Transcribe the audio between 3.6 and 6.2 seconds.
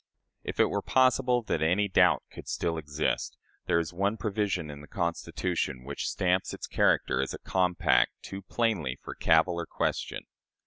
there is one provision in the Constitution which